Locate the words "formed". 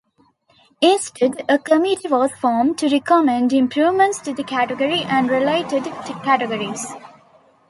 2.31-2.75